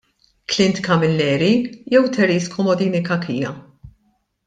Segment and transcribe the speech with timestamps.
[0.51, 1.51] Clint Camilleri
[1.91, 3.55] jew Therese Comodini Cachia?